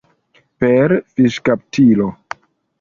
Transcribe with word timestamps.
Per 0.63 0.95
fiŝkaptilo. 1.13 2.11